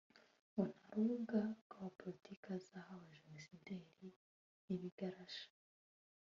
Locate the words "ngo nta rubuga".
0.49-1.39